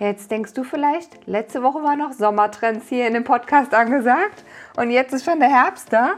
Jetzt 0.00 0.30
denkst 0.30 0.54
du 0.54 0.64
vielleicht, 0.64 1.26
letzte 1.26 1.62
Woche 1.62 1.82
war 1.82 1.94
noch 1.94 2.12
Sommertrends 2.12 2.88
hier 2.88 3.06
in 3.06 3.12
dem 3.12 3.22
Podcast 3.22 3.74
angesagt 3.74 4.44
und 4.78 4.90
jetzt 4.90 5.12
ist 5.12 5.26
schon 5.26 5.40
der 5.40 5.50
Herbst 5.50 5.92
da. 5.92 6.12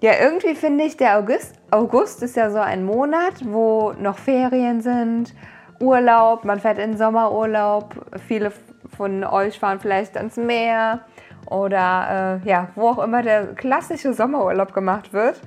Ja, 0.00 0.14
irgendwie 0.20 0.56
finde 0.56 0.82
ich, 0.82 0.96
der 0.96 1.16
August, 1.16 1.54
August 1.70 2.24
ist 2.24 2.34
ja 2.34 2.50
so 2.50 2.58
ein 2.58 2.84
Monat, 2.84 3.34
wo 3.44 3.92
noch 3.92 4.18
Ferien 4.18 4.80
sind, 4.80 5.32
Urlaub, 5.78 6.44
man 6.44 6.58
fährt 6.58 6.78
in 6.78 6.98
Sommerurlaub, 6.98 7.94
viele 8.26 8.50
von 8.96 9.22
euch 9.22 9.56
fahren 9.56 9.78
vielleicht 9.78 10.16
ans 10.16 10.36
Meer 10.36 11.02
oder 11.48 12.40
äh, 12.44 12.48
ja, 12.48 12.70
wo 12.74 12.88
auch 12.88 12.98
immer 12.98 13.22
der 13.22 13.54
klassische 13.54 14.14
Sommerurlaub 14.14 14.74
gemacht 14.74 15.12
wird. 15.12 15.40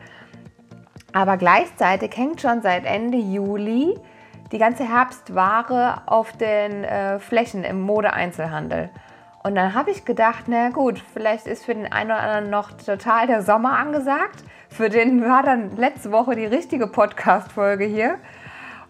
Aber 1.12 1.36
gleichzeitig 1.36 2.16
hängt 2.16 2.40
schon 2.40 2.62
seit 2.62 2.86
Ende 2.86 3.18
Juli 3.18 4.00
die 4.52 4.58
ganze 4.58 4.84
Herbstware 4.84 6.02
auf 6.06 6.32
den 6.34 6.84
äh, 6.84 7.20
Flächen 7.20 7.64
im 7.64 7.82
Modeeinzelhandel. 7.82 8.90
Und 9.44 9.56
dann 9.56 9.74
habe 9.74 9.92
ich 9.92 10.06
gedacht, 10.06 10.46
na 10.48 10.70
gut, 10.70 11.02
vielleicht 11.14 11.48
ist 11.48 11.66
für 11.66 11.74
den 11.74 11.92
einen 11.92 12.12
oder 12.12 12.20
anderen 12.20 12.50
noch 12.50 12.72
total 12.72 13.28
der 13.28 13.42
Sommer 13.42 13.78
angesagt. 13.78 14.44
Für 14.70 14.90
den 14.90 15.24
war 15.24 15.44
dann 15.44 15.78
letzte 15.78 16.12
Woche 16.12 16.36
die 16.36 16.46
richtige 16.46 16.88
Podcast-Folge 16.88 17.86
hier. 17.86 18.18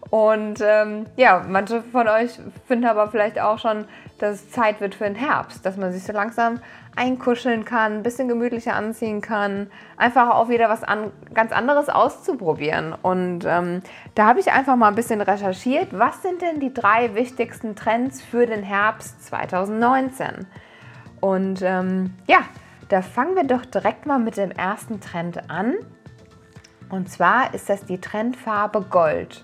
Und 0.10 0.60
ähm, 0.62 1.06
ja, 1.18 1.46
manche 1.48 1.84
von 1.84 2.08
euch 2.08 2.40
finden 2.68 2.86
aber 2.86 3.10
vielleicht 3.10 3.40
auch 3.40 3.60
schon, 3.60 3.86
dass 4.18 4.36
es 4.36 4.50
Zeit 4.50 4.82
wird 4.82 4.96
für 4.96 5.04
den 5.04 5.16
Herbst, 5.16 5.64
dass 5.66 5.78
man 5.78 5.92
sich 5.92 6.04
so 6.04 6.14
langsam 6.14 6.60
einkuscheln 6.96 7.64
kann, 7.64 7.98
ein 7.98 8.04
bisschen 8.04 8.28
gemütlicher 8.28 8.76
anziehen 8.76 9.22
kann, 9.22 9.70
einfach 9.98 10.32
auch 10.32 10.50
wieder 10.50 10.68
was 10.68 10.84
an, 10.84 11.12
ganz 11.34 11.52
anderes 11.52 11.90
auszuprobieren. 11.90 12.94
Und 12.94 13.46
ähm, 13.46 13.82
da 14.16 14.26
habe 14.26 14.40
ich 14.40 14.52
einfach 14.52 14.76
mal 14.76 14.88
ein 14.88 14.96
bisschen 14.96 15.22
recherchiert, 15.22 15.90
was 15.92 16.24
sind 16.24 16.42
denn 16.42 16.60
die 16.60 16.74
drei 16.74 17.14
wichtigsten 17.14 17.76
Trends 17.76 18.22
für 18.22 18.48
den 18.48 18.64
Herbst 18.64 19.24
2019? 19.26 20.48
Und 21.22 21.62
ähm, 21.62 22.16
ja, 22.28 22.40
da 22.90 23.04
fangen 23.04 23.36
wir 23.36 23.44
doch 23.44 23.64
direkt 23.64 24.08
mal 24.08 24.20
mit 24.20 24.38
dem 24.38 24.52
ersten 24.52 25.00
Trend 25.00 25.50
an. 25.50 25.76
Und 26.90 27.10
zwar 27.12 27.54
ist 27.54 27.70
das 27.70 27.86
die 27.86 28.02
Trendfarbe 28.02 28.82
Gold. 28.82 29.44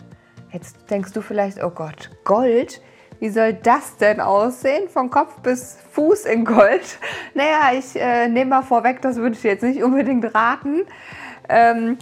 Jetzt 0.56 0.89
denkst 0.89 1.11
du 1.11 1.20
vielleicht, 1.20 1.61
oh 1.61 1.70
Gott, 1.70 2.11
Gold? 2.23 2.81
Wie 3.20 3.28
soll 3.28 3.52
das 3.52 3.98
denn 3.98 4.22
aussehen? 4.22 4.88
Von 4.88 5.09
Kopf 5.09 5.42
bis 5.42 5.78
Fuß 5.92 6.23
in 6.23 6.45
Gold? 6.45 6.97
Naja, 7.34 7.78
ich 7.78 8.00
äh, 8.00 8.30
nehme 8.30 8.52
mal 8.52 8.62
vorweg, 8.62 9.02
das 9.02 9.17
würde 9.17 9.36
ich 9.36 9.44
jetzt 9.44 9.64
nicht 9.64 9.84
unbedingt 9.84 10.34
raten. 10.34 10.84
Ähm, 11.50 11.97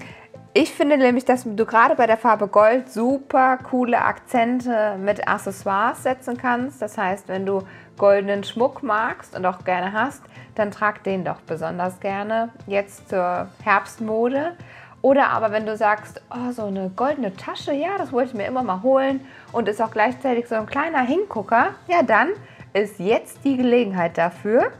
ich 0.54 0.72
finde 0.72 1.00
nämlich, 1.00 1.26
dass 1.26 1.46
du 1.46 1.66
gerade 1.66 1.96
bei 1.96 2.06
der 2.06 2.18
Farbe 2.18 2.48
Gold 2.48 2.92
super 2.92 3.58
coole 3.58 4.00
Akzente 4.00 4.98
mit 5.00 5.28
Accessoires 5.28 6.04
setzen 6.04 6.38
kannst. 6.38 6.80
Das 6.80 6.96
heißt, 6.96 7.30
wenn 7.30 7.48
du 7.48 7.64
goldenen 7.98 8.44
Schmuck 8.44 8.84
magst 8.84 9.36
und 9.36 9.48
auch 9.48 9.64
gerne 9.66 9.94
hast, 9.94 10.22
dann 10.54 10.70
trag 10.70 11.04
den 11.04 11.26
doch 11.26 11.42
besonders 11.42 12.00
gerne 12.00 12.50
jetzt 12.68 13.10
zur 13.10 13.48
Herbstmode. 13.64 14.56
Oder 15.04 15.32
aber 15.32 15.52
wenn 15.52 15.66
du 15.66 15.76
sagst, 15.76 16.22
oh, 16.32 16.52
so 16.52 16.64
eine 16.64 16.90
goldene 16.90 17.36
Tasche, 17.36 17.74
ja, 17.74 17.98
das 17.98 18.14
wollte 18.14 18.30
ich 18.30 18.36
mir 18.36 18.48
immer 18.48 18.64
mal 18.64 18.84
holen 18.84 19.20
und 19.52 19.68
ist 19.68 19.82
auch 19.82 19.92
gleichzeitig 19.92 20.48
so 20.48 20.56
ein 20.56 20.66
kleiner 20.66 21.02
Hingucker, 21.02 21.72
ja, 21.90 22.04
dann 22.04 22.30
ist 22.72 23.00
jetzt 23.00 23.44
die 23.44 23.58
Gelegenheit 23.58 24.18
dafür. 24.18 24.72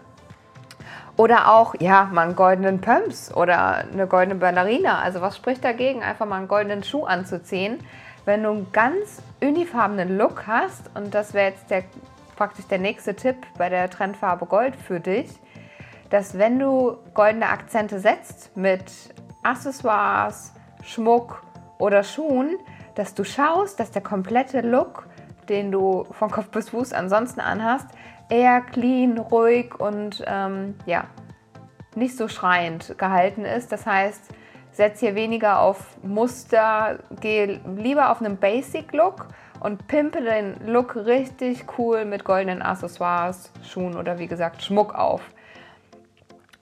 Oder 1.18 1.52
auch, 1.52 1.76
ja, 1.78 2.06
mal 2.06 2.22
einen 2.22 2.38
goldenen 2.38 2.80
Pumps 2.80 3.34
oder 3.36 3.84
eine 3.92 4.08
goldene 4.08 4.36
Ballerina. 4.36 5.00
Also 5.00 5.20
was 5.20 5.36
spricht 5.36 5.62
dagegen, 5.64 6.02
einfach 6.02 6.26
mal 6.26 6.38
einen 6.38 6.48
goldenen 6.48 6.84
Schuh 6.84 7.04
anzuziehen, 7.04 7.80
wenn 8.24 8.44
du 8.44 8.50
einen 8.52 8.72
ganz 8.72 9.22
unifarbenen 9.42 10.18
Look 10.18 10.48
hast. 10.48 10.90
Und 10.96 11.14
das 11.14 11.34
wäre 11.34 11.50
jetzt 11.50 11.70
der, 11.70 11.84
praktisch 12.38 12.66
der 12.68 12.80
nächste 12.80 13.14
Tipp 13.14 13.36
bei 13.58 13.68
der 13.68 13.90
Trendfarbe 13.90 14.46
Gold 14.46 14.78
für 14.78 15.02
dich, 15.02 15.28
dass 16.10 16.38
wenn 16.38 16.60
du 16.60 16.98
goldene 17.14 17.50
Akzente 17.50 18.00
setzt 18.00 18.56
mit 18.56 18.86
Accessoires, 19.44 20.54
Schmuck 20.84 21.44
oder 21.78 22.04
Schuhen, 22.04 22.58
dass 22.96 23.14
du 23.14 23.24
schaust, 23.24 23.80
dass 23.80 23.92
der 23.92 24.02
komplette 24.02 24.62
Look, 24.62 25.08
den 25.50 25.72
du 25.72 26.06
von 26.12 26.32
Kopf 26.32 26.50
bis 26.50 26.70
Fuß 26.70 26.94
ansonsten 26.94 27.42
anhast, 27.42 27.88
eher 28.30 28.62
clean, 28.62 29.18
ruhig 29.18 29.80
und 29.80 30.24
ähm, 30.28 30.76
ja, 30.86 31.06
nicht 31.96 32.18
so 32.18 32.28
schreiend 32.28 32.98
gehalten 32.98 33.46
ist. 33.46 33.72
Das 33.72 33.86
heißt, 33.86 34.30
setz 34.72 35.00
hier 35.00 35.16
weniger 35.16 35.60
auf 35.60 35.98
Muster, 36.04 37.00
geh 37.22 37.60
lieber 37.78 38.10
auf 38.10 38.22
einen 38.22 38.38
Basic-Look 38.38 39.28
und 39.60 39.88
pimpe 39.88 40.22
den 40.22 40.56
Look 40.68 40.96
richtig 40.96 41.66
cool 41.78 42.06
mit 42.06 42.24
goldenen 42.24 42.62
Accessoires, 42.62 43.52
Schuhen 43.64 43.96
oder 43.96 44.20
wie 44.20 44.28
gesagt 44.28 44.62
Schmuck 44.64 44.96
auf. 44.96 45.22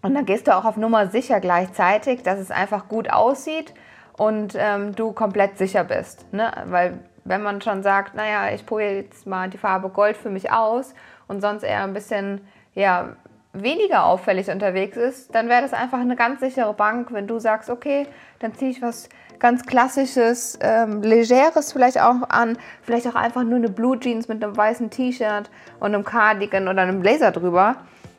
Und 0.01 0.15
dann 0.15 0.25
gehst 0.25 0.47
du 0.47 0.55
auch 0.55 0.65
auf 0.65 0.77
Nummer 0.77 1.07
sicher 1.07 1.39
gleichzeitig, 1.39 2.23
dass 2.23 2.39
es 2.39 2.51
einfach 2.51 2.87
gut 2.87 3.09
aussieht 3.11 3.73
und 4.17 4.55
ähm, 4.57 4.95
du 4.95 5.11
komplett 5.11 5.57
sicher 5.57 5.83
bist. 5.83 6.31
Ne? 6.33 6.51
Weil 6.65 6.99
wenn 7.23 7.43
man 7.43 7.61
schon 7.61 7.83
sagt, 7.83 8.15
naja, 8.15 8.53
ich 8.53 8.65
probiere 8.65 8.95
jetzt 8.95 9.27
mal 9.27 9.49
die 9.49 9.57
Farbe 9.57 9.89
Gold 9.89 10.17
für 10.17 10.29
mich 10.29 10.51
aus 10.51 10.93
und 11.27 11.41
sonst 11.41 11.63
eher 11.63 11.83
ein 11.83 11.93
bisschen 11.93 12.41
ja, 12.73 13.15
weniger 13.53 14.05
auffällig 14.05 14.49
unterwegs 14.49 14.97
ist, 14.97 15.35
dann 15.35 15.49
wäre 15.49 15.61
das 15.61 15.73
einfach 15.73 15.99
eine 15.99 16.15
ganz 16.15 16.39
sichere 16.39 16.73
Bank, 16.73 17.11
wenn 17.11 17.27
du 17.27 17.39
sagst, 17.39 17.69
okay, 17.69 18.07
dann 18.39 18.55
ziehe 18.55 18.71
ich 18.71 18.81
was 18.81 19.09
ganz 19.39 19.65
klassisches, 19.65 20.57
ähm, 20.61 21.01
legeres 21.01 21.73
vielleicht 21.73 21.99
auch 21.99 22.29
an, 22.29 22.57
vielleicht 22.81 23.07
auch 23.07 23.15
einfach 23.15 23.43
nur 23.43 23.57
eine 23.57 23.69
Blue 23.69 23.99
Jeans 23.99 24.27
mit 24.27 24.43
einem 24.43 24.55
weißen 24.55 24.89
T-Shirt 24.89 25.49
und 25.79 25.93
einem 25.93 26.05
Cardigan 26.05 26.67
oder 26.67 26.81
einem 26.83 27.01
Blazer 27.01 27.31
drüber 27.31 27.75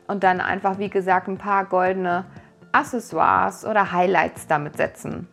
und 0.07 0.23
dann 0.23 0.41
einfach, 0.41 0.79
wie 0.79 0.89
gesagt, 0.89 1.27
ein 1.27 1.37
paar 1.37 1.65
goldene 1.65 2.25
Accessoires 2.71 3.65
oder 3.65 3.91
Highlights 3.91 4.47
damit 4.47 4.77
setzen. 4.77 5.27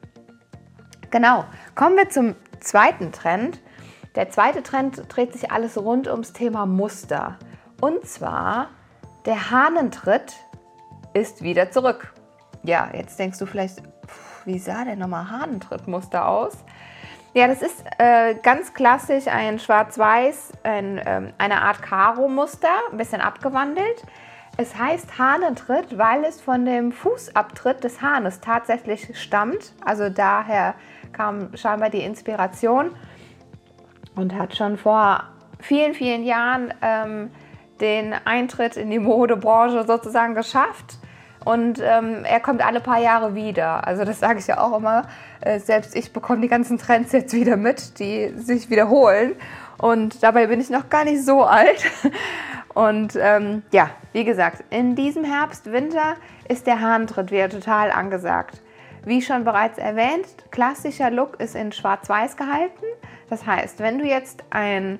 Genau, 1.10 1.44
kommen 1.74 1.96
wir 1.96 2.08
zum 2.08 2.36
zweiten 2.60 3.12
Trend. 3.12 3.60
Der 4.14 4.30
zweite 4.30 4.62
Trend 4.62 5.02
dreht 5.08 5.32
sich 5.32 5.50
alles 5.50 5.78
rund 5.78 6.08
ums 6.08 6.32
Thema 6.32 6.66
Muster. 6.66 7.38
Und 7.80 8.06
zwar, 8.06 8.68
der 9.24 9.50
Hahnentritt 9.50 10.34
ist 11.14 11.42
wieder 11.42 11.70
zurück. 11.70 12.12
Ja, 12.62 12.90
jetzt 12.92 13.18
denkst 13.18 13.38
du 13.38 13.46
vielleicht, 13.46 13.82
wie 14.44 14.58
sah 14.58 14.84
denn 14.84 14.98
nochmal 14.98 15.30
Hahnentrittmuster 15.30 16.28
aus? 16.28 16.52
Ja, 17.32 17.46
das 17.46 17.62
ist 17.62 17.84
äh, 17.98 18.34
ganz 18.42 18.74
klassisch 18.74 19.28
ein 19.28 19.60
Schwarz-Weiß, 19.60 20.52
ein, 20.64 21.00
ähm, 21.04 21.32
eine 21.38 21.62
Art 21.62 21.80
Karo-Muster, 21.80 22.68
ein 22.90 22.98
bisschen 22.98 23.20
abgewandelt. 23.20 24.02
Es 24.60 24.76
heißt 24.76 25.18
Hahnentritt, 25.18 25.96
weil 25.96 26.22
es 26.22 26.38
von 26.38 26.66
dem 26.66 26.92
Fußabtritt 26.92 27.82
des 27.82 28.02
Hahnes 28.02 28.42
tatsächlich 28.42 29.18
stammt. 29.18 29.72
Also 29.82 30.10
daher 30.10 30.74
kam 31.14 31.56
scheinbar 31.56 31.88
die 31.88 32.02
Inspiration 32.02 32.90
und 34.16 34.34
hat 34.34 34.54
schon 34.54 34.76
vor 34.76 35.24
vielen, 35.60 35.94
vielen 35.94 36.24
Jahren 36.24 36.74
ähm, 36.82 37.30
den 37.80 38.14
Eintritt 38.26 38.76
in 38.76 38.90
die 38.90 38.98
Modebranche 38.98 39.86
sozusagen 39.86 40.34
geschafft. 40.34 40.98
Und 41.42 41.80
ähm, 41.82 42.26
er 42.26 42.40
kommt 42.40 42.62
alle 42.62 42.80
paar 42.80 43.00
Jahre 43.00 43.34
wieder. 43.34 43.86
Also 43.86 44.04
das 44.04 44.20
sage 44.20 44.40
ich 44.40 44.46
ja 44.46 44.60
auch 44.60 44.76
immer. 44.76 45.04
Äh, 45.40 45.58
selbst 45.60 45.96
ich 45.96 46.12
bekomme 46.12 46.42
die 46.42 46.48
ganzen 46.48 46.76
Trends 46.76 47.12
jetzt 47.12 47.32
wieder 47.32 47.56
mit, 47.56 47.98
die 47.98 48.34
sich 48.36 48.68
wiederholen. 48.68 49.36
Und 49.78 50.22
dabei 50.22 50.48
bin 50.48 50.60
ich 50.60 50.68
noch 50.68 50.90
gar 50.90 51.04
nicht 51.04 51.24
so 51.24 51.44
alt. 51.44 51.82
Und 52.74 53.16
ähm, 53.16 53.62
ja, 53.72 53.90
wie 54.12 54.24
gesagt, 54.24 54.64
in 54.70 54.94
diesem 54.94 55.24
Herbst, 55.24 55.72
Winter 55.72 56.14
ist 56.48 56.66
der 56.66 56.80
Hahntritt 56.80 57.30
wieder 57.30 57.48
total 57.48 57.90
angesagt. 57.90 58.60
Wie 59.04 59.22
schon 59.22 59.44
bereits 59.44 59.78
erwähnt, 59.78 60.26
klassischer 60.50 61.10
Look 61.10 61.40
ist 61.40 61.54
in 61.54 61.72
schwarz-weiß 61.72 62.36
gehalten. 62.36 62.84
Das 63.28 63.46
heißt, 63.46 63.80
wenn 63.80 63.98
du 63.98 64.04
jetzt 64.04 64.44
ein 64.50 64.98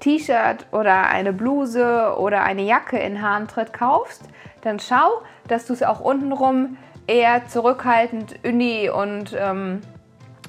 T-Shirt 0.00 0.66
oder 0.72 1.08
eine 1.08 1.32
Bluse 1.32 2.16
oder 2.18 2.42
eine 2.42 2.62
Jacke 2.62 2.98
in 2.98 3.20
Hahntritt 3.20 3.72
kaufst, 3.72 4.22
dann 4.62 4.78
schau, 4.78 5.22
dass 5.48 5.66
du 5.66 5.72
es 5.72 5.82
auch 5.82 6.00
untenrum 6.00 6.76
eher 7.06 7.46
zurückhaltend, 7.48 8.36
uni 8.44 8.88
und 8.88 9.36
ähm, 9.38 9.80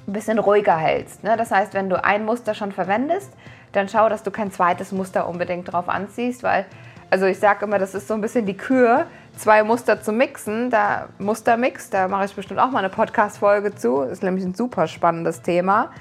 ein 0.07 0.13
bisschen 0.13 0.39
ruhiger 0.39 0.77
hältst. 0.77 1.23
Ne? 1.23 1.35
Das 1.37 1.51
heißt, 1.51 1.73
wenn 1.73 1.89
du 1.89 2.03
ein 2.03 2.25
Muster 2.25 2.53
schon 2.53 2.71
verwendest, 2.71 3.31
dann 3.73 3.89
schau, 3.89 4.07
dass 4.09 4.23
du 4.23 4.31
kein 4.31 4.51
zweites 4.51 4.91
Muster 4.91 5.27
unbedingt 5.27 5.71
drauf 5.71 5.89
anziehst, 5.89 6.43
weil 6.43 6.65
also 7.13 7.27
ich 7.27 7.37
sage 7.37 7.65
immer, 7.65 7.77
das 7.77 7.93
ist 7.93 8.07
so 8.07 8.15
ein 8.15 8.21
bisschen 8.21 8.47
die 8.47 8.57
Kür, 8.57 9.05
zwei 9.37 9.63
Muster 9.63 10.01
zu 10.01 10.11
mixen. 10.11 10.71
Da 10.71 11.09
Mustermix, 11.19 11.91
da 11.91 12.07
mache 12.07 12.25
ich 12.25 12.33
bestimmt 12.33 12.59
auch 12.59 12.71
mal 12.71 12.79
eine 12.79 12.89
Podcast-Folge 12.89 13.75
zu. 13.75 14.01
Ist 14.01 14.23
nämlich 14.23 14.43
ein 14.43 14.55
super 14.55 14.87
spannendes 14.87 15.43
Thema. 15.43 15.91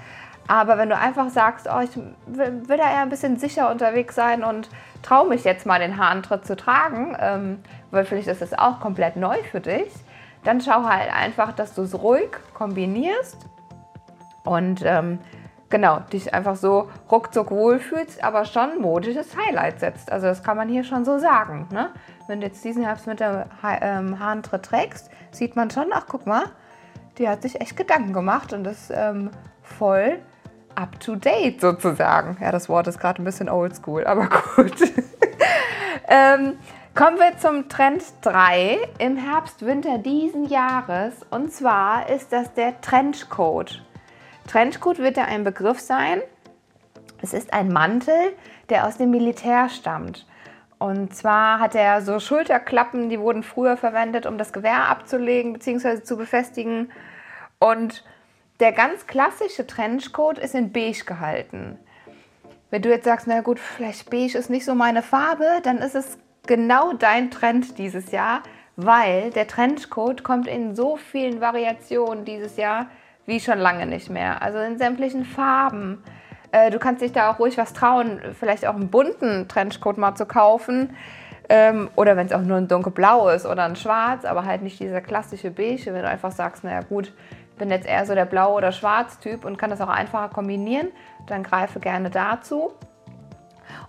Aber 0.49 0.79
wenn 0.79 0.89
du 0.89 0.97
einfach 0.97 1.29
sagst, 1.29 1.69
oh, 1.71 1.81
ich 1.81 1.95
will, 2.27 2.67
will 2.67 2.79
da 2.79 2.91
eher 2.91 3.03
ein 3.03 3.11
bisschen 3.11 3.37
sicher 3.39 3.71
unterwegs 3.71 4.15
sein 4.15 4.43
und 4.43 4.71
traue 5.03 5.29
mich 5.29 5.45
jetzt 5.45 5.67
mal 5.67 5.79
den 5.79 5.99
Haarentritt 5.99 6.47
zu 6.47 6.57
tragen, 6.57 7.15
ähm, 7.21 7.59
weil 7.91 8.07
vielleicht 8.07 8.29
ist 8.29 8.41
das 8.41 8.59
auch 8.59 8.81
komplett 8.81 9.17
neu 9.17 9.37
für 9.51 9.61
dich, 9.61 9.93
dann 10.45 10.63
schau 10.63 10.85
halt 10.85 11.15
einfach, 11.15 11.53
dass 11.53 11.75
du 11.75 11.83
es 11.83 11.95
ruhig 11.95 12.31
kombinierst 12.55 13.37
und 14.45 14.83
ähm, 14.85 15.19
genau, 15.73 16.01
dich 16.13 16.33
einfach 16.33 16.55
so 16.55 16.89
ruckzuck 17.11 17.51
wohlfühlst, 17.51 18.23
aber 18.23 18.45
schon 18.45 18.81
modisches 18.81 19.37
Highlight 19.37 19.81
setzt. 19.81 20.13
Also 20.13 20.27
das 20.27 20.45
kann 20.45 20.57
man 20.57 20.69
hier 20.69 20.85
schon 20.85 21.05
so 21.05 21.19
sagen. 21.19 21.67
Ne? 21.73 21.91
Wenn 22.29 22.41
du 22.41 22.47
jetzt 22.47 22.63
diesen 22.65 22.85
Herbst 22.85 23.09
mit 23.09 23.19
der 23.19 23.47
ha 23.63 23.79
ähm, 23.81 24.21
Haarentritt 24.21 24.63
trägst, 24.63 25.11
sieht 25.33 25.57
man 25.57 25.71
schon, 25.71 25.87
ach 25.93 26.05
guck 26.07 26.27
mal, 26.27 26.45
die 27.19 27.29
hat 27.29 27.43
sich 27.43 27.61
echt 27.61 27.77
Gedanken 27.77 28.13
gemacht 28.13 28.53
und 28.53 28.67
ist 28.67 28.93
ähm, 28.95 29.31
voll 29.63 30.19
up 30.75 31.01
to 31.01 31.17
date 31.17 31.61
sozusagen. 31.61 32.37
Ja, 32.41 32.53
das 32.53 32.69
Wort 32.69 32.87
ist 32.87 33.01
gerade 33.01 33.21
ein 33.21 33.25
bisschen 33.25 33.49
oldschool, 33.49 34.07
aber 34.07 34.29
gut. 34.57 34.77
ähm, 36.07 36.59
kommen 36.95 37.17
wir 37.17 37.39
zum 37.39 37.71
Trend 37.71 38.03
3 38.21 38.79
im 38.99 39.17
Herbst-Winter 39.17 39.97
diesen 39.99 40.45
Jahres. 40.45 41.15
Und 41.31 41.51
zwar 41.51 42.11
ist 42.11 42.31
das 42.31 42.53
der 42.53 42.79
Trenchcoat. 42.83 43.83
Trenchcoat 44.47 44.99
wird 44.99 45.17
ja 45.17 45.25
ein 45.25 45.45
Begriff 45.45 45.81
sein. 45.81 46.21
Es 47.23 47.33
ist 47.33 47.53
ein 47.53 47.73
Mantel, 47.73 48.35
der 48.69 48.87
aus 48.87 48.97
dem 48.99 49.11
Militär 49.11 49.69
stammt. 49.69 50.27
Und 50.79 51.15
zwar 51.15 51.61
hat 51.61 51.77
er 51.77 52.03
so 52.03 52.19
Schulterklappen, 52.19 53.09
die 53.09 53.21
wurden 53.21 53.45
früher 53.45 53.77
verwendet, 53.77 54.27
um 54.27 54.37
das 54.37 54.53
Gewehr 54.53 54.89
abzulegen 54.89 55.53
bzw. 55.53 56.03
zu 56.03 56.17
befestigen. 56.17 56.91
Und 57.61 58.05
der 58.59 58.73
ganz 58.73 59.07
klassische 59.07 59.67
Trenchcoat 59.67 60.39
ist 60.39 60.57
in 60.57 60.73
beige 60.73 61.05
gehalten. 61.05 61.79
Wenn 62.71 62.83
du 62.83 62.89
jetzt 62.89 63.05
sagst, 63.05 63.27
na 63.29 63.41
gut, 63.43 63.61
vielleicht 63.61 64.11
beige 64.11 64.37
ist 64.37 64.51
nicht 64.51 64.65
so 64.65 64.75
meine 64.75 65.03
Farbe, 65.03 65.61
dann 65.63 65.79
ist 65.79 65.95
es 65.95 66.19
genau 66.47 66.93
dein 66.95 67.31
Trend 67.31 67.79
dieses 67.79 68.11
Jahr, 68.11 68.43
weil 68.75 69.31
der 69.31 69.47
Trenchcoat 69.47 70.25
kommt 70.25 70.49
in 70.49 70.75
so 70.75 70.97
vielen 70.97 71.41
Variationen 71.41 72.25
dieses 72.25 72.57
Jahr 72.57 72.87
wie 73.27 73.41
schon 73.41 73.59
lange 73.59 73.87
nicht 73.87 74.11
mehr. 74.11 74.43
Also 74.43 74.59
in 74.59 74.79
sämtlichen 74.79 75.25
Farben. 75.25 76.03
Äh, 76.51 76.71
du 76.71 76.79
kannst 76.79 77.03
dich 77.03 77.13
da 77.13 77.31
auch 77.31 77.39
ruhig 77.39 77.57
was 77.59 77.73
trauen, 77.73 78.21
vielleicht 78.39 78.67
auch 78.67 78.75
einen 78.75 78.91
bunten 78.91 79.49
Trenchcoat 79.49 79.99
mal 79.99 80.15
zu 80.15 80.27
kaufen. 80.27 80.97
Ähm, 81.49 81.91
oder 81.97 82.17
wenn 82.17 82.27
es 82.27 82.33
auch 82.33 82.43
nur 82.43 82.57
ein 82.57 82.69
dunkelblau 82.69 83.29
ist 83.29 83.47
oder 83.47 83.65
ein 83.65 83.77
schwarz, 83.77 84.25
aber 84.25 84.45
halt 84.45 84.63
nicht 84.63 84.81
dieser 84.81 85.01
klassische 85.01 85.51
beige, 85.51 85.93
wenn 85.93 86.03
du 86.03 86.09
einfach 86.09 86.33
sagst, 86.33 86.65
naja 86.65 86.81
gut, 86.81 87.13
bin 87.59 87.71
jetzt 87.71 87.87
eher 87.87 88.07
so 88.07 88.15
der 88.15 88.25
Blau- 88.25 88.57
oder 88.57 88.73
Schwarz-Typ 88.73 89.45
und 89.45 89.59
kann 89.59 89.71
das 89.71 89.81
auch 89.81 89.89
einfacher 89.89 90.29
kombinieren, 90.29 90.89
dann 91.27 91.43
greife 91.43 91.81
gerne 91.81 92.11
dazu. 92.11 92.73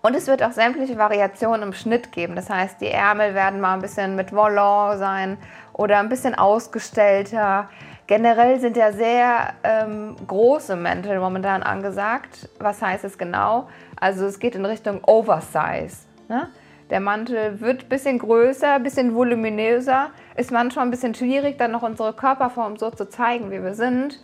Und 0.02 0.16
es 0.16 0.28
wird 0.28 0.44
auch 0.44 0.52
sämtliche 0.52 0.98
Variationen 0.98 1.64
im 1.64 1.74
Schnitt 1.74 2.12
geben. 2.12 2.36
Das 2.36 2.50
heißt, 2.50 2.82
die 2.82 2.90
Ärmel 2.90 3.34
werden 3.34 3.62
mal 3.62 3.74
ein 3.74 3.82
bisschen 3.82 4.16
mit 4.16 4.34
Volant 4.34 5.00
sein 5.00 5.38
oder 5.74 6.00
ein 6.00 6.10
bisschen 6.10 6.36
ausgestellter. 6.36 7.70
Generell 8.06 8.60
sind 8.60 8.76
ja 8.76 8.92
sehr 8.92 9.54
ähm, 9.64 10.16
große 10.28 10.76
Mäntel 10.76 11.20
momentan 11.20 11.64
angesagt. 11.64 12.50
Was 12.60 12.82
heißt 12.82 13.06
es 13.06 13.18
genau? 13.18 13.70
Also 14.00 14.26
es 14.26 14.40
geht 14.40 14.56
in 14.56 14.66
Richtung 14.66 15.02
Oversize. 15.06 16.06
Ne? 16.28 16.50
Der 16.90 17.00
Mantel 17.00 17.62
wird 17.62 17.84
ein 17.84 17.90
bisschen 17.90 18.20
größer, 18.20 18.74
ein 18.74 18.84
bisschen 18.84 19.16
voluminöser. 19.16 20.10
Ist 20.36 20.52
manchmal 20.52 20.86
ein 20.86 20.92
bisschen 20.92 21.16
schwierig, 21.16 21.58
dann 21.58 21.72
noch 21.72 21.82
unsere 21.82 22.14
Körperform 22.14 22.78
so 22.78 22.90
zu 22.90 23.08
zeigen, 23.08 23.52
wie 23.52 23.64
wir 23.64 23.74
sind. 23.74 24.22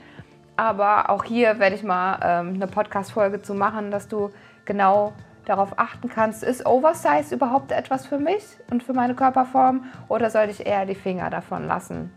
Aber 0.57 1.09
auch 1.09 1.23
hier 1.23 1.57
werde 1.59 1.75
ich 1.75 1.83
mal 1.83 2.19
ähm, 2.21 2.55
eine 2.55 2.67
Podcast-Folge 2.67 3.41
zu 3.41 3.53
machen, 3.53 3.91
dass 3.91 4.09
du 4.09 4.29
genau 4.65 5.13
darauf 5.45 5.79
achten 5.79 6.09
kannst, 6.09 6.43
ist 6.43 6.65
Oversize 6.65 7.33
überhaupt 7.33 7.71
etwas 7.71 8.05
für 8.05 8.19
mich 8.19 8.43
und 8.69 8.83
für 8.83 8.93
meine 8.93 9.15
Körperform 9.15 9.85
oder 10.07 10.29
sollte 10.29 10.51
ich 10.51 10.67
eher 10.67 10.85
die 10.85 10.95
Finger 10.95 11.29
davon 11.29 11.65
lassen? 11.65 12.11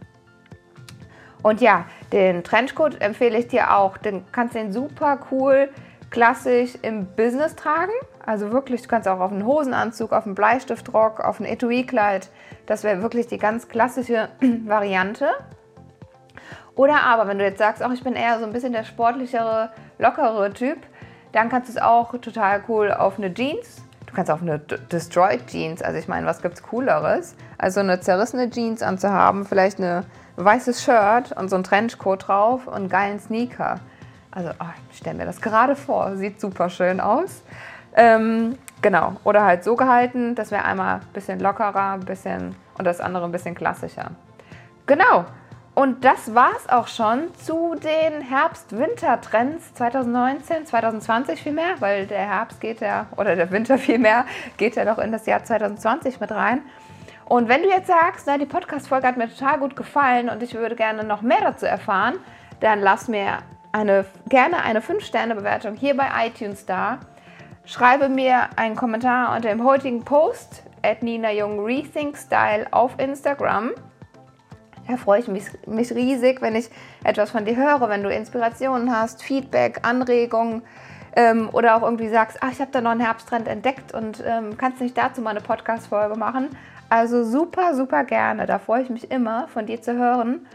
Und 1.43 1.61
ja, 1.61 1.87
den 2.13 2.45
Trenchcoat 2.45 3.01
empfehle 3.01 3.39
ich 3.39 3.49
dir 3.49 3.77
auch. 3.77 3.99
Den 3.99 4.25
kannst 4.33 4.55
den 4.55 4.73
super 4.73 5.19
cool 5.31 5.69
klassisch 6.11 6.75
im 6.83 7.07
Business 7.07 7.57
tragen. 7.57 7.93
Also 8.25 8.53
wirklich, 8.53 8.83
du 8.83 8.89
kannst 8.89 9.09
auch 9.09 9.19
auf 9.19 9.33
einen 9.33 9.47
Hosenanzug, 9.47 10.13
auf 10.13 10.27
einen 10.27 10.35
Bleistiftrock, 10.35 11.21
auf 11.21 11.41
ein 11.41 11.47
Etui-Kleid. 11.47 12.29
Das 12.67 12.85
wäre 12.85 13.03
wirklich 13.03 13.27
die 13.27 13.39
ganz 13.39 13.67
klassische 13.67 14.29
Variante. 14.67 15.31
Oder 16.77 17.03
aber, 17.03 17.27
wenn 17.27 17.39
du 17.39 17.45
jetzt 17.45 17.59
sagst, 17.59 17.83
auch 17.83 17.93
ich 17.93 18.05
bin 18.05 18.15
eher 18.15 18.39
so 18.39 18.45
ein 18.45 18.53
bisschen 18.53 18.73
der 18.73 18.85
sportlichere, 18.85 19.71
lockere 19.99 20.53
Typ, 20.53 20.79
dann 21.33 21.49
kannst 21.49 21.69
du 21.69 21.79
es 21.79 21.83
auch 21.83 22.13
total 22.19 22.63
cool 22.69 22.93
auf 22.93 23.19
eine 23.19 23.33
Jeans. 23.33 23.83
Du 24.07 24.15
kannst 24.15 24.31
auf 24.31 24.43
eine 24.43 24.59
Destroyed 24.59 25.47
Jeans, 25.47 25.83
also 25.83 25.99
ich 25.99 26.07
meine, 26.07 26.27
was 26.27 26.43
gibt 26.43 26.55
es 26.55 26.63
Cooleres? 26.63 27.35
Also 27.57 27.81
eine 27.81 28.01
zerrissene 28.01 28.51
Jeans 28.51 28.83
anzuhaben, 28.83 29.47
vielleicht 29.47 29.81
ein 29.81 30.05
weißes 30.37 30.83
Shirt 30.83 31.33
und 31.37 31.49
so 31.49 31.57
ein 31.57 31.65
Trenchcoat 31.65 32.29
drauf 32.29 32.67
und 32.67 32.89
geilen 32.89 33.21
Sneaker. 33.21 33.81
Also 34.31 34.51
oh, 34.61 34.73
ich 34.91 34.99
stelle 34.99 35.17
mir 35.17 35.27
das 35.27 35.41
gerade 35.41 35.77
vor, 35.77 36.17
sieht 36.17 36.41
super 36.41 36.71
schön 36.71 37.01
aus. 37.01 37.43
Ähm, 37.95 38.57
genau, 38.81 39.17
oder 39.25 39.45
halt 39.45 39.65
so 39.65 39.77
gehalten, 39.77 40.35
das 40.35 40.51
wäre 40.51 40.65
einmal 40.65 40.97
ein 40.97 41.13
bisschen 41.13 41.41
lockerer, 41.41 41.99
bisschen 41.99 42.55
und 42.79 42.87
das 42.87 43.01
andere 43.01 43.25
ein 43.25 43.33
bisschen 43.33 43.55
klassischer. 43.55 44.13
Genau, 44.87 45.27
und 45.75 46.05
das 46.05 46.35
war 46.35 46.51
es 46.57 46.69
auch 46.69 46.87
schon 46.87 47.35
zu 47.37 47.75
den 47.75 48.21
Herbst-Winter-Trends 48.21 49.73
2019, 49.75 50.67
2020 50.67 51.43
vielmehr, 51.43 51.77
weil 51.81 52.07
der 52.07 52.29
Herbst 52.29 52.61
geht 52.61 52.81
ja, 52.83 53.07
oder 53.17 53.37
der 53.37 53.51
Winter 53.51 53.79
vielmehr, 53.79 54.27
geht 54.59 54.77
ja 54.77 54.85
doch 54.85 54.99
in 54.99 55.13
das 55.13 55.25
Jahr 55.25 55.45
2020 55.45 56.21
mit 56.21 56.31
rein. 56.31 56.61
Und 57.33 57.49
wenn 57.49 57.63
du 57.63 57.69
jetzt 57.71 57.87
sagst, 57.87 58.27
na, 58.27 58.37
die 58.37 58.45
Podcast-Folge 58.45 59.07
hat 59.07 59.17
mir 59.17 59.27
total 59.27 59.59
gut 59.59 59.75
gefallen 59.75 60.29
und 60.29 60.43
ich 60.43 60.53
würde 60.53 60.77
gerne 60.77 61.03
noch 61.03 61.23
mehr 61.23 61.41
dazu 61.41 61.65
erfahren, 61.65 62.17
dann 62.61 62.81
lass 62.81 63.09
mir 63.09 63.39
eine, 63.73 64.05
gerne 64.29 64.63
eine 64.63 64.81
5-Sterne-Bewertung 64.81 65.75
hier 65.75 65.97
bei 65.97 66.09
iTunes 66.27 66.67
da. 66.67 66.99
Schreibe 67.65 68.11
mir 68.11 68.51
einen 68.57 68.77
Kommentar 68.77 69.35
unter 69.35 69.49
dem 69.49 69.65
heutigen 69.65 70.05
Post 70.05 70.63
at 70.83 71.03
Nina 71.03 71.33
Jung 71.33 71.65
Rethink 71.65 72.19
Style 72.19 72.67
auf 72.71 72.99
Instagram. 72.99 73.71
Da 74.87 74.99
freue 74.99 75.21
ich 75.21 75.29
mich, 75.29 75.45
mich 75.67 75.91
riesig, 75.95 76.43
wenn 76.43 76.55
ich 76.55 76.69
etwas 77.03 77.31
von 77.31 77.47
dir 77.47 77.57
höre, 77.57 77.89
wenn 77.89 78.03
du 78.03 78.11
Inspirationen 78.11 78.95
hast, 78.95 79.23
Feedback, 79.23 79.81
Anregungen 79.85 80.61
ähm, 81.17 81.49
oder 81.51 81.77
auch 81.77 81.83
irgendwie 81.83 82.11
sagst, 82.11 82.37
ach, 82.43 82.53
ich 82.53 82.61
habe 82.61 82.73
da 82.73 82.83
noch 82.83 82.91
einen 82.91 83.01
Herbsttrend 83.01 83.49
entdeckt 83.49 83.95
und 83.95 84.23
ähm, 84.27 84.59
kannst 84.59 84.83
nicht 84.83 84.99
dazu 84.99 85.23
mal 85.23 85.31
eine 85.31 85.41
Podcast-Folge 85.41 86.19
machen. 86.19 86.51
Also 86.93 87.25
super, 87.25 87.75
super 87.75 88.05
gerne. 88.05 88.45
Da 88.45 88.59
freue 88.59 88.83
ich 88.83 88.91
mich 88.91 89.11
immer, 89.11 89.49
von 89.49 89.65
dir 89.65 89.81
zu 89.81 89.95
hören. 89.95 90.47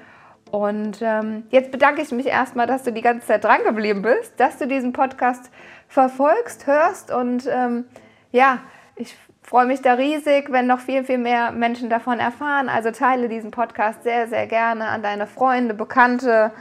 Und 0.51 0.99
ähm, 1.01 1.47
jetzt 1.49 1.71
bedanke 1.71 2.03
ich 2.03 2.11
mich 2.11 2.27
erstmal, 2.27 2.67
dass 2.67 2.83
du 2.83 2.91
die 2.91 3.01
ganze 3.01 3.25
Zeit 3.25 3.43
dran 3.43 3.63
geblieben 3.65 4.03
bist, 4.03 4.39
dass 4.39 4.59
du 4.59 4.67
diesen 4.67 4.93
Podcast 4.93 5.49
verfolgst, 5.87 6.67
hörst 6.67 7.11
und 7.11 7.49
ähm, 7.51 7.85
ja, 8.31 8.59
ich 8.95 9.17
freue 9.41 9.65
mich 9.65 9.81
da 9.81 9.93
riesig, 9.93 10.51
wenn 10.51 10.67
noch 10.67 10.79
viel, 10.79 11.03
viel 11.03 11.17
mehr 11.17 11.51
Menschen 11.51 11.89
davon 11.89 12.19
erfahren. 12.19 12.69
Also 12.69 12.91
teile 12.91 13.29
diesen 13.29 13.49
Podcast 13.49 14.03
sehr, 14.03 14.27
sehr 14.27 14.45
gerne 14.45 14.89
an 14.89 15.01
deine 15.01 15.25
Freunde, 15.25 15.73
Bekannte, 15.73 16.51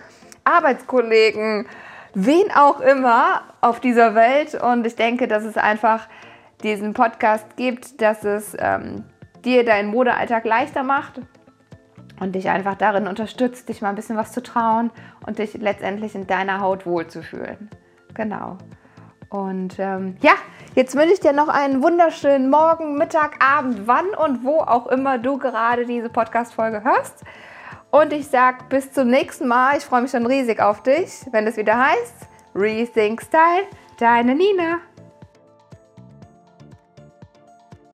Arbeitskollegen, 0.44 1.66
wen 2.14 2.50
auch 2.50 2.80
immer 2.80 3.42
auf 3.60 3.80
dieser 3.80 4.14
Welt. 4.14 4.54
Und 4.54 4.86
ich 4.86 4.96
denke, 4.96 5.28
dass 5.28 5.44
es 5.44 5.58
einfach 5.58 6.08
diesen 6.62 6.94
Podcast 6.94 7.56
gibt, 7.56 8.00
dass 8.00 8.24
es 8.24 8.56
ähm, 8.58 9.04
dir 9.44 9.64
deinen 9.64 9.90
Modealltag 9.90 10.44
leichter 10.44 10.82
macht 10.82 11.20
und 12.20 12.34
dich 12.34 12.48
einfach 12.48 12.74
darin 12.74 13.06
unterstützt, 13.06 13.68
dich 13.68 13.82
mal 13.82 13.90
ein 13.90 13.94
bisschen 13.94 14.16
was 14.16 14.32
zu 14.32 14.42
trauen 14.42 14.90
und 15.26 15.38
dich 15.38 15.54
letztendlich 15.54 16.14
in 16.14 16.26
deiner 16.26 16.60
Haut 16.60 16.86
wohlzufühlen. 16.86 17.70
Genau. 18.14 18.58
Und 19.28 19.78
ähm, 19.78 20.16
ja, 20.20 20.32
jetzt 20.74 20.94
wünsche 20.94 21.12
ich 21.12 21.20
dir 21.20 21.32
noch 21.32 21.48
einen 21.48 21.82
wunderschönen 21.82 22.48
Morgen, 22.48 22.96
Mittag, 22.96 23.44
Abend, 23.44 23.86
wann 23.86 24.08
und 24.10 24.44
wo 24.44 24.60
auch 24.60 24.86
immer 24.86 25.18
du 25.18 25.38
gerade 25.38 25.84
diese 25.84 26.08
Podcast-Folge 26.08 26.84
hörst. 26.84 27.24
Und 27.90 28.12
ich 28.12 28.28
sage 28.28 28.64
bis 28.68 28.92
zum 28.92 29.08
nächsten 29.08 29.48
Mal. 29.48 29.76
Ich 29.78 29.84
freue 29.84 30.02
mich 30.02 30.10
schon 30.10 30.26
riesig 30.26 30.60
auf 30.60 30.82
dich, 30.82 31.26
wenn 31.32 31.46
es 31.46 31.56
wieder 31.56 31.78
heißt 31.78 32.28
Rethink 32.54 33.20
Style, 33.22 33.66
deine 33.98 34.34
Nina. 34.34 34.78